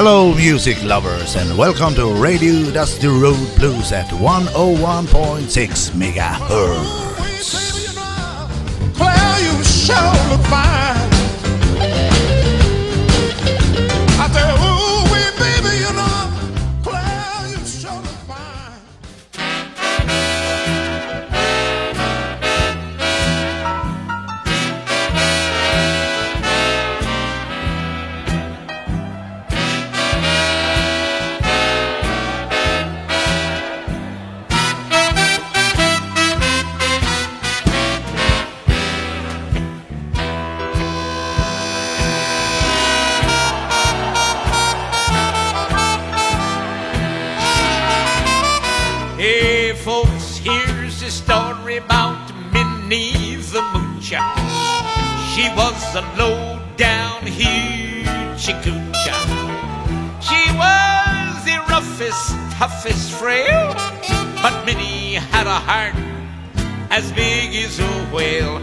Hello, 0.00 0.32
music 0.32 0.80
lovers, 0.84 1.34
and 1.34 1.58
welcome 1.58 1.92
to 1.96 2.06
Radio 2.22 2.70
Dusty 2.70 3.08
Road 3.08 3.48
Blues 3.56 3.90
at 3.90 4.06
101.6 4.06 5.90
megahertz. 5.90 7.08
You 9.42 9.64
fine. 10.44 11.10
I 14.20 14.67
a 51.08 51.10
story 51.10 51.78
about 51.78 52.20
Minnie 52.52 53.36
the 53.36 53.62
Moocher. 53.72 54.20
She 55.32 55.48
was 55.56 55.80
a 55.94 56.02
low 56.18 56.60
down 56.76 57.22
hoochie 57.22 58.56
coocher. 58.62 59.20
She 60.28 60.42
was 60.62 61.44
the 61.48 61.58
roughest, 61.70 62.24
toughest 62.58 63.12
frail, 63.12 63.72
but 64.42 64.66
Minnie 64.66 65.14
had 65.32 65.46
a 65.46 65.60
heart 65.68 65.94
as 66.90 67.10
big 67.12 67.54
as 67.54 67.80
a 67.80 67.92
whale. 68.12 68.60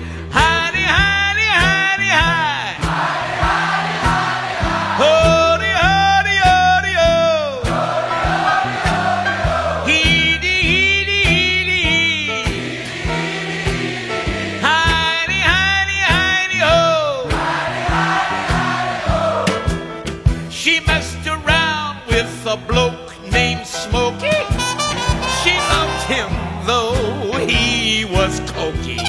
Though 26.66 27.46
he 27.48 28.06
was 28.06 28.40
cokey. 28.52 29.00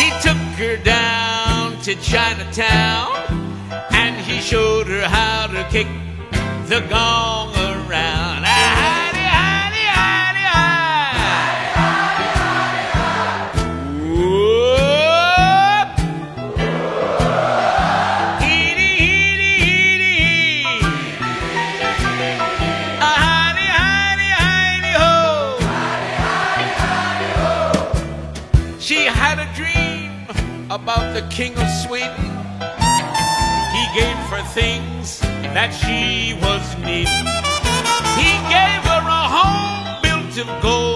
He 0.00 0.08
took 0.20 0.36
her 0.60 0.76
down 0.76 1.80
to 1.82 1.94
Chinatown 1.96 3.08
and 3.92 4.14
he 4.16 4.40
showed 4.40 4.86
her 4.86 5.08
how 5.08 5.46
to 5.46 5.66
kick 5.70 5.86
the 6.68 6.80
gong 6.90 7.55
that 35.56 35.72
she 35.72 36.34
was 36.44 36.64
needing. 36.84 37.26
He 38.20 38.30
gave 38.52 38.82
her 38.92 39.04
a 39.08 39.24
home 39.36 40.02
built 40.02 40.36
of 40.36 40.48
gold 40.62 40.95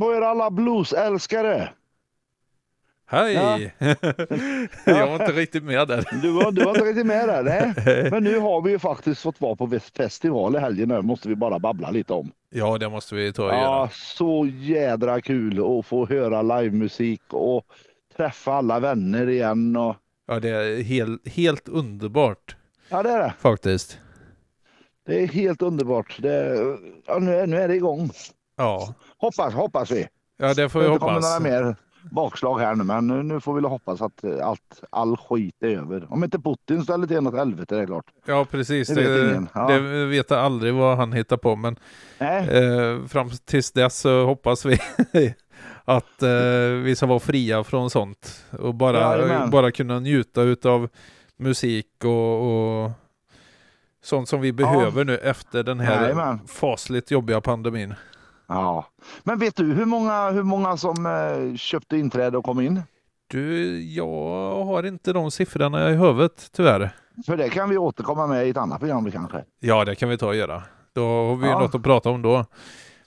På 0.00 0.14
er 0.14 0.20
alla 0.20 0.50
bluesälskare. 0.50 1.68
Hej! 3.06 3.74
jag 4.84 5.06
var 5.06 5.12
inte 5.14 5.32
riktigt 5.32 5.64
med 5.64 5.88
där. 5.88 6.08
Du 6.22 6.30
var, 6.30 6.52
du 6.52 6.64
var 6.64 6.70
inte 6.74 6.84
riktigt 6.84 7.06
med 7.06 7.28
där, 7.28 7.42
nej. 7.42 8.08
Men 8.10 8.24
nu 8.24 8.38
har 8.38 8.62
vi 8.62 8.70
ju 8.70 8.78
faktiskt 8.78 9.22
fått 9.22 9.40
vara 9.40 9.56
på 9.56 9.80
festival 9.96 10.56
i 10.56 10.58
helgen. 10.58 10.88
Det 10.88 11.02
måste 11.02 11.28
vi 11.28 11.36
bara 11.36 11.58
babbla 11.58 11.90
lite 11.90 12.12
om. 12.12 12.32
Ja, 12.50 12.78
det 12.78 12.88
måste 12.88 13.14
vi 13.14 13.32
ta 13.32 13.44
och 13.44 13.50
Ja, 13.50 13.60
göra. 13.78 13.88
så 13.92 14.46
jädra 14.52 15.20
kul 15.20 15.78
att 15.78 15.86
få 15.86 16.06
höra 16.06 16.42
livemusik 16.42 17.22
och 17.28 17.66
träffa 18.16 18.52
alla 18.52 18.80
vänner 18.80 19.28
igen. 19.28 19.76
Och... 19.76 19.96
Ja, 20.26 20.40
det 20.40 20.48
är 20.48 20.82
helt, 20.82 21.28
helt 21.28 21.68
underbart 21.68 22.56
Ja, 22.88 23.02
det 23.02 23.10
är 23.10 23.18
det. 23.18 23.32
faktiskt. 23.40 23.98
Det 25.06 25.22
är 25.22 25.26
helt 25.26 25.62
underbart. 25.62 26.18
Det... 26.22 26.56
Ja, 27.06 27.18
nu, 27.18 27.34
är, 27.34 27.46
nu 27.46 27.56
är 27.56 27.68
det 27.68 27.74
igång. 27.74 28.10
Ja, 28.56 28.94
Hoppas, 29.18 29.54
hoppas 29.54 29.90
vi. 29.90 30.06
ja 30.36 30.54
det 30.54 30.68
får 30.68 30.80
vi 30.80 30.88
det 30.88 30.98
kommer 30.98 31.12
hoppas. 31.12 31.40
några 31.40 31.50
mer 31.64 31.76
bakslag 32.10 32.58
här 32.58 32.74
nu, 32.74 32.84
men 32.84 33.06
nu, 33.06 33.22
nu 33.22 33.40
får 33.40 33.54
vi 33.54 33.60
väl 33.60 33.70
hoppas 33.70 34.02
att 34.02 34.24
eh, 34.24 34.46
allt, 34.46 34.82
all 34.90 35.16
skit 35.16 35.54
är 35.62 35.68
över. 35.68 36.12
Om 36.12 36.24
inte 36.24 36.38
Putin 36.38 36.82
ställer 36.82 37.06
till 37.06 37.20
något 37.20 37.34
helvete, 37.34 37.74
det 37.76 37.82
är 37.82 37.86
klart. 37.86 38.04
Ja, 38.26 38.44
precis. 38.50 38.88
Det 38.88 38.94
vet 38.94 39.04
Det, 39.06 39.30
ingen. 39.30 39.48
Ja. 39.54 39.66
det 39.68 40.06
vet 40.06 40.30
jag 40.30 40.38
aldrig 40.40 40.74
vad 40.74 40.96
han 40.96 41.12
hittar 41.12 41.36
på, 41.36 41.56
men 41.56 41.76
eh, 42.18 43.06
fram 43.08 43.30
tills 43.44 43.72
dess 43.72 43.98
så 43.98 44.24
hoppas 44.24 44.64
vi 44.64 44.78
att 45.84 46.22
eh, 46.22 46.28
vi 46.82 46.94
ska 46.96 47.06
vara 47.06 47.18
fria 47.20 47.64
från 47.64 47.90
sånt 47.90 48.44
och 48.58 48.74
bara, 48.74 49.00
Jajamän. 49.00 49.50
bara 49.50 49.70
kunna 49.70 50.00
njuta 50.00 50.42
utav 50.42 50.88
musik 51.36 51.86
och, 52.04 52.84
och 52.84 52.90
sånt 54.02 54.28
som 54.28 54.40
vi 54.40 54.52
behöver 54.52 55.04
nu 55.04 55.16
efter 55.18 55.62
den 55.62 55.80
här 55.80 56.02
Jajamän. 56.02 56.40
fasligt 56.46 57.10
jobbiga 57.10 57.40
pandemin. 57.40 57.94
Ja. 58.46 58.84
Men 59.22 59.38
vet 59.38 59.56
du 59.56 59.64
hur 59.72 59.84
många, 59.84 60.30
hur 60.30 60.42
många 60.42 60.76
som 60.76 61.06
eh, 61.06 61.56
köpte 61.56 61.96
inträde 61.96 62.38
och 62.38 62.44
kom 62.44 62.60
in? 62.60 62.82
Du, 63.26 63.80
jag 63.82 64.64
har 64.64 64.82
inte 64.86 65.12
de 65.12 65.30
siffrorna 65.30 65.90
i 65.90 65.94
huvudet 65.94 66.48
tyvärr. 66.52 66.90
För 67.26 67.36
det 67.36 67.48
kan 67.48 67.70
vi 67.70 67.78
återkomma 67.78 68.26
med 68.26 68.46
i 68.46 68.50
ett 68.50 68.56
annat 68.56 68.78
program 68.80 69.10
kanske. 69.10 69.44
Ja, 69.60 69.84
det 69.84 69.94
kan 69.94 70.08
vi 70.08 70.18
ta 70.18 70.26
och 70.26 70.36
göra. 70.36 70.62
Då 70.92 71.02
har 71.06 71.36
vi 71.36 71.46
Ja. 71.48 71.58
något 71.58 71.74
att 71.74 71.82
prata 71.82 72.10
om 72.10 72.22
då. 72.22 72.44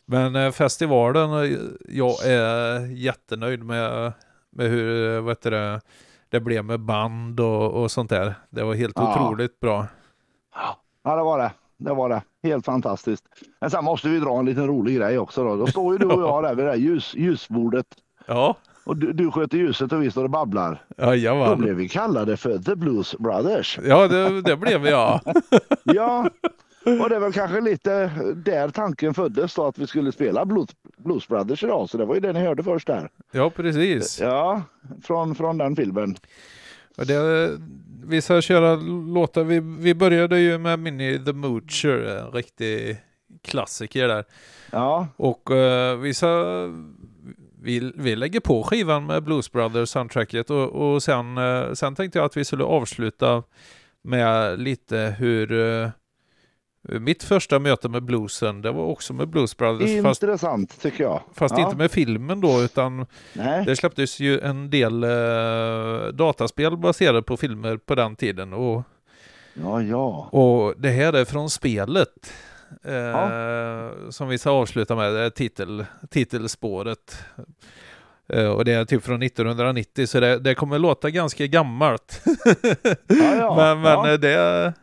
Men 0.06 0.36
eh, 0.36 0.52
festivalen, 0.52 1.32
eh, 1.34 1.60
jag 1.90 2.26
är 2.26 2.80
jättenöjd 2.86 3.64
med, 3.64 4.14
med 4.52 4.68
hur 4.70 5.20
vad 5.20 5.32
heter 5.32 5.52
det, 5.52 5.82
det 6.30 6.40
blev 6.40 6.66
med 6.66 6.80
band 6.80 7.40
och, 7.40 7.72
och 7.84 7.92
sånt 7.92 8.10
där. 8.10 8.36
Det 8.50 8.64
var 8.64 8.74
helt 8.74 8.94
Ja. 8.96 9.14
otroligt 9.26 9.60
bra. 9.60 9.88
Ja, 11.04 11.16
det 11.16 11.24
var 11.24 11.40
det. 11.40 11.52
Det 11.78 11.94
var 11.94 12.10
det. 12.10 12.22
Helt 12.44 12.66
fantastiskt. 12.66 13.24
Men 13.62 13.70
sen 13.72 13.84
måste 13.86 14.10
vi 14.10 14.20
dra 14.20 14.40
en 14.40 14.46
liten 14.46 14.68
rolig 14.68 14.96
grej 14.98 15.20
också 15.20 15.44
då. 15.44 15.56
Då 15.56 15.68
står 15.68 15.94
ju 15.94 15.98
du 16.00 16.06
och 16.06 16.22
jag 16.30 16.44
där 16.44 16.56
vid 16.56 16.66
det 16.66 16.72
här 16.72 16.78
ljus, 16.78 17.16
ljusbordet 17.16 17.86
Ja, 18.28 18.56
och 18.84 18.98
du, 18.98 19.14
du 19.14 19.32
sköter 19.32 19.58
ljuset 19.58 19.92
och 19.92 20.04
vi 20.04 20.12
står 20.12 20.24
och 20.24 20.30
babblar. 20.30 20.82
Då 20.98 21.04
jajamän. 21.06 21.58
blev 21.58 21.76
vi 21.76 21.90
kallade 21.90 22.38
för 22.38 22.58
The 22.58 22.76
Blues 22.76 23.16
Brothers. 23.18 23.80
Ja, 23.84 24.08
det, 24.08 24.42
det 24.42 24.58
blev 24.58 24.88
jag. 24.88 25.22
Ja, 25.84 26.30
och 27.02 27.10
det 27.10 27.16
är 27.16 27.20
väl 27.20 27.34
kanske 27.34 27.62
lite 27.62 28.12
där 28.36 28.70
tanken 28.70 29.14
föddes 29.14 29.56
då 29.56 29.66
att 29.66 29.78
vi 29.78 29.88
skulle 29.88 30.12
spela 30.12 30.46
Blues, 30.46 30.70
Blues 30.98 31.28
Brothers 31.28 31.64
idag. 31.64 31.90
Så 31.90 31.98
det 31.98 32.06
var 32.06 32.16
ju 32.16 32.22
det 32.22 32.34
ni 32.34 32.40
hörde 32.40 32.64
först 32.64 32.88
där. 32.88 33.10
Ja, 33.32 33.50
precis. 33.50 34.20
Ja, 34.22 34.62
från, 35.04 35.36
från 35.36 35.58
den 35.58 35.76
filmen. 35.76 36.16
Det, 37.06 37.52
vi 38.06 38.22
ska 38.22 38.42
köra 38.42 38.76
låtar. 39.14 39.44
Vi, 39.44 39.60
vi 39.60 39.96
började 39.96 40.40
ju 40.40 40.58
med 40.58 40.80
Minnie 40.80 41.20
the 41.26 41.34
Moocher, 41.34 41.98
en 41.98 42.32
riktig 42.32 42.98
klassiker 43.44 44.08
där. 44.08 44.26
Ja, 44.72 45.08
Och 45.18 45.52
eh, 45.52 45.98
vi, 45.98 46.14
ska, 46.14 46.44
vi, 47.62 47.92
vi 47.96 48.16
lägger 48.16 48.40
på 48.40 48.64
skivan 48.64 49.06
med 49.06 49.24
Blues 49.24 49.52
Brothers 49.52 49.90
soundtracket 49.90 50.50
och, 50.50 50.94
och 50.94 51.04
sen, 51.04 51.38
eh, 51.38 51.74
sen 51.74 51.96
tänkte 51.96 52.20
jag 52.20 52.26
att 52.26 52.38
vi 52.38 52.46
skulle 52.46 52.64
avsluta 52.64 53.44
med 54.02 54.60
lite 54.60 55.16
hur 55.20 55.52
eh, 55.52 55.90
mitt 56.88 57.24
första 57.24 57.60
möte 57.60 57.90
med 57.90 58.04
bluesen, 58.04 58.62
det 58.62 58.72
var 58.72 58.84
också 58.84 59.14
med 59.14 59.28
Blues 59.28 59.58
Brothers, 59.58 60.04
fast, 60.04 60.24
intressant 60.24 60.82
tycker 60.82 61.04
jag. 61.04 61.22
fast 61.34 61.58
ja. 61.58 61.64
inte 61.66 61.78
med 61.78 61.92
filmen 61.92 62.42
då, 62.42 62.62
utan 62.62 63.06
Nej. 63.34 63.66
det 63.66 63.76
släpptes 63.76 64.20
ju 64.20 64.40
en 64.40 64.70
del 64.70 65.04
eh, 65.04 66.08
dataspel 66.14 66.78
baserade 66.78 67.22
på 67.22 67.38
filmer 67.38 67.78
på 67.78 67.96
den 67.96 68.16
tiden. 68.16 68.54
Och, 68.54 68.84
Ja, 69.64 69.82
ja. 69.82 70.30
och 70.32 70.74
det 70.78 70.90
här 70.90 71.14
är 71.14 71.26
från 71.26 71.50
spelet. 71.50 72.34
Eh, 72.84 74.10
Som 74.10 74.28
vi 74.28 74.38
ska 74.38 74.50
avsluta 74.50 74.96
med, 74.96 75.14
det 75.14 75.20
är 75.20 75.30
titel, 75.30 75.86
titelspåret. 76.10 77.18
Eh, 78.30 78.48
och 78.48 78.66
det 78.66 78.74
är 78.74 78.86
typ 78.86 79.04
från 79.04 79.22
1990 79.24 80.08
så 80.08 80.20
det, 80.20 80.40
det 80.40 80.56
kommer 80.56 80.80
låta 80.80 81.10
ganska 81.10 81.46
gammalt. 81.48 82.22
ja, 83.08 83.36
ja. 83.36 83.56
men 83.58 83.82
men 83.82 84.10
ja. 84.10 84.18
det, 84.18 84.74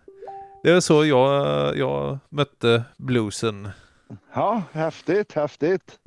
det 0.65 0.71
är 0.71 0.81
så 0.81 1.05
jag, 1.05 1.77
jag 1.77 2.19
mötte 2.29 2.85
bluesen. 2.97 3.69
ja, 4.35 4.63
häftigt, 4.73 5.33
häftigt. 5.33 5.99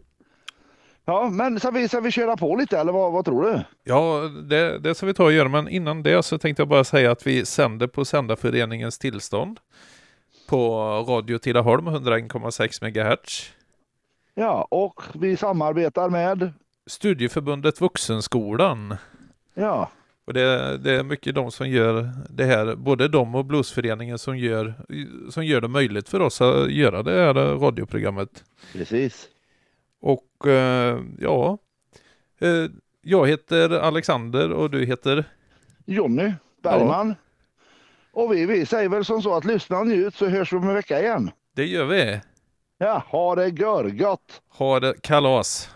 Ja, 1.05 1.29
men 1.29 1.59
ska 1.59 1.71
vi, 1.71 1.87
ska 1.87 1.99
vi 1.99 2.11
köra 2.11 2.37
på 2.37 2.55
lite 2.55 2.77
eller 2.79 2.91
vad, 2.91 3.11
vad 3.11 3.25
tror 3.25 3.43
du? 3.43 3.63
Ja, 3.83 4.21
det, 4.49 4.79
det 4.79 4.95
ska 4.95 5.05
vi 5.05 5.13
ta 5.13 5.23
och 5.23 5.31
göra, 5.31 5.49
men 5.49 5.67
innan 5.67 6.03
det 6.03 6.23
så 6.23 6.37
tänkte 6.37 6.61
jag 6.61 6.67
bara 6.67 6.83
säga 6.83 7.11
att 7.11 7.27
vi 7.27 7.45
sänder 7.45 7.87
på 7.87 8.05
Sändarföreningens 8.05 8.99
tillstånd 8.99 9.59
på 10.49 10.79
Radio 11.07 11.37
Tidaholm 11.37 11.87
101,6 11.87 12.83
MHz. 12.83 13.51
Ja, 14.35 14.67
och 14.71 15.01
vi 15.13 15.37
samarbetar 15.37 16.09
med, 16.09 16.53
Studieförbundet 16.87 17.81
Vuxenskolan. 17.81 18.95
ja, 19.53 19.89
Och 20.27 20.33
det, 20.33 20.77
det 20.77 20.91
är 20.91 21.03
mycket 21.03 21.35
de 21.35 21.51
som 21.51 21.69
gör 21.69 22.09
det 22.29 22.43
här, 22.43 22.75
både 22.75 23.07
de 23.07 23.35
och 23.35 23.45
Bluesföreningen 23.45 24.17
som 24.17 24.37
gör, 24.37 24.73
som 25.31 25.45
gör 25.45 25.61
det 25.61 25.67
möjligt 25.67 26.09
för 26.09 26.19
oss 26.19 26.41
att 26.41 26.71
göra 26.71 27.03
det 27.03 27.11
här 27.11 27.33
radioprogrammet. 27.33 28.43
precis. 28.73 29.27
Och 30.01 30.47
eh, 30.47 30.99
ja, 31.19 31.57
eh, 32.39 32.65
jag 33.01 33.27
heter 33.27 33.69
Alexander 33.69 34.51
och 34.51 34.69
du 34.69 34.85
heter? 34.85 35.25
Jonny 35.85 36.33
Bergman. 36.63 37.15
Och 38.11 38.33
vi, 38.33 38.45
vi 38.45 38.65
säger 38.65 38.89
väl 38.89 39.05
som 39.05 39.21
så 39.21 39.35
att 39.35 39.45
lyssna 39.45 39.79
och 39.79 39.87
njut 39.87 40.15
så 40.15 40.25
hörs 40.27 40.53
vi 40.53 40.57
om 40.57 40.67
en 40.67 40.75
vecka 40.75 40.99
igen. 40.99 41.31
Det 41.55 41.65
gör 41.65 41.85
vi. 41.85 42.21
Ja, 42.77 43.03
ha 43.07 43.35
det 43.35 43.47
görgött! 43.47 44.41
Ha 44.49 44.79
det 44.79 45.01
kalas. 45.01 45.69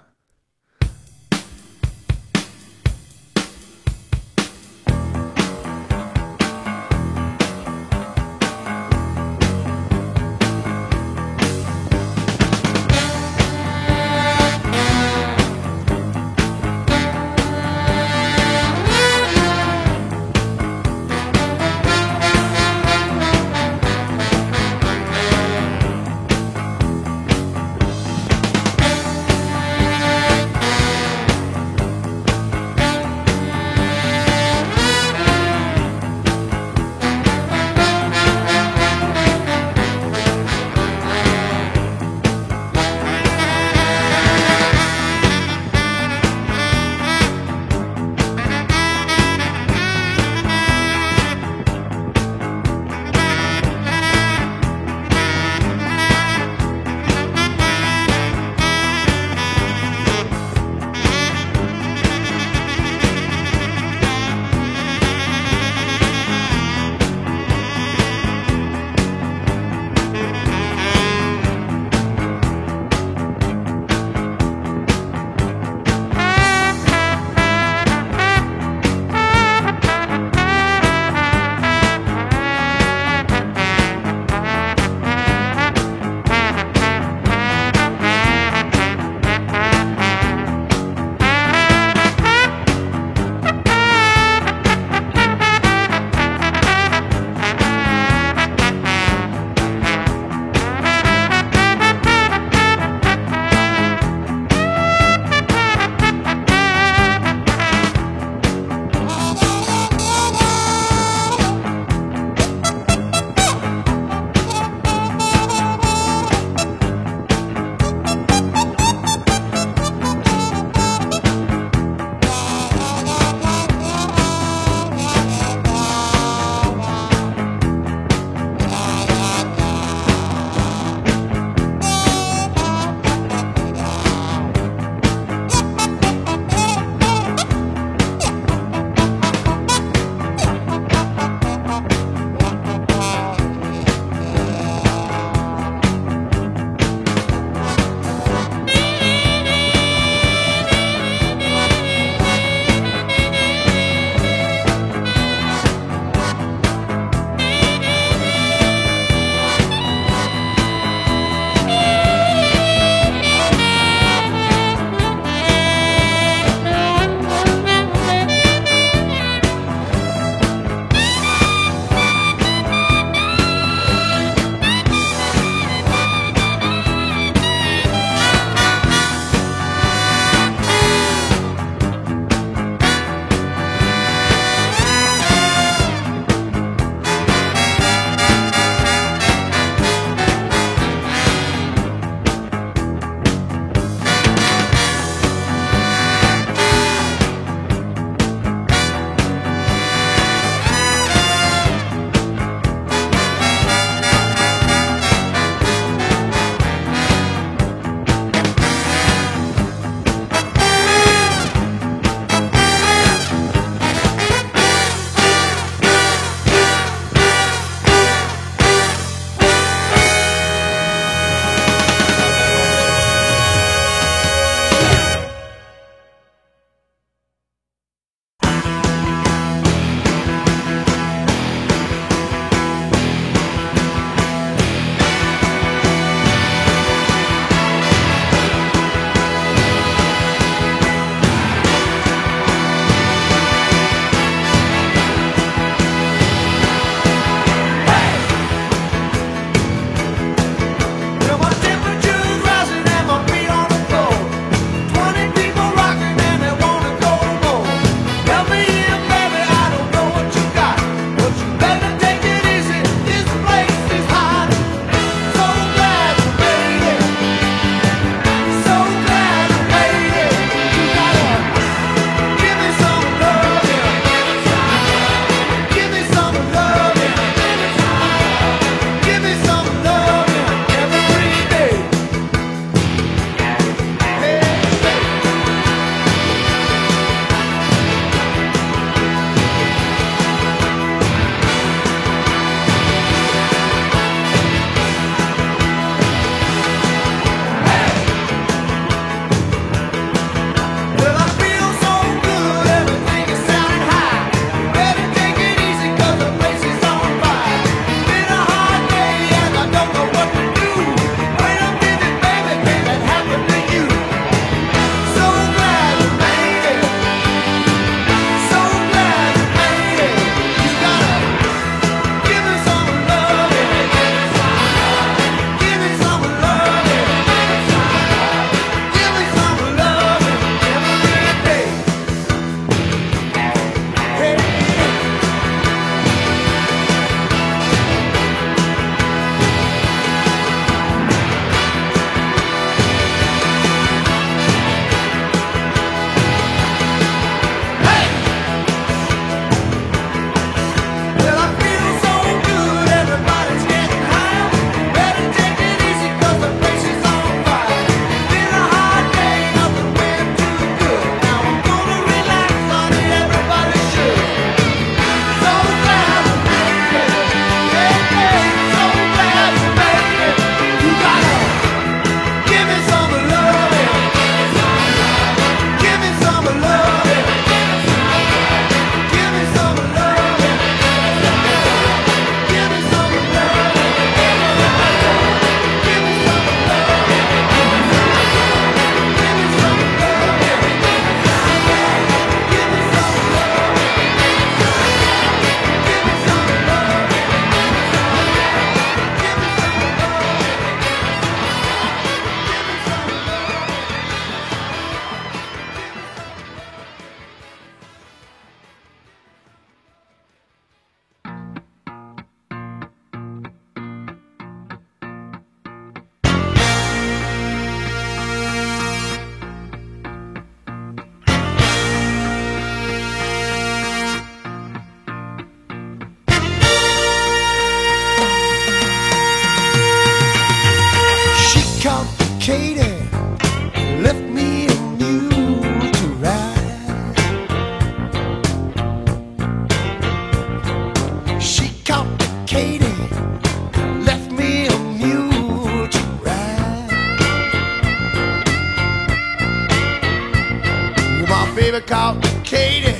Katie 452.43 452.95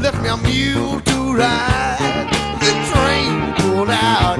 left 0.00 0.20
me 0.22 0.28
a 0.28 0.36
mule 0.36 1.00
to 1.00 1.34
ride. 1.34 2.28
The 2.60 2.72
train 2.90 3.54
pulled 3.58 3.90
out. 3.90 4.33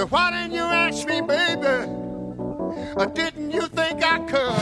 So 0.00 0.06
why 0.06 0.30
didn't 0.30 0.54
you 0.54 0.62
ask 0.62 1.06
me, 1.06 1.20
baby? 1.20 1.92
Or 2.96 3.04
didn't 3.04 3.50
you 3.50 3.66
think 3.68 4.02
I 4.02 4.18
could? 4.20 4.59